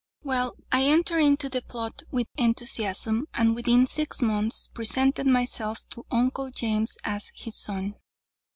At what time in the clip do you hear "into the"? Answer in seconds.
1.19-1.61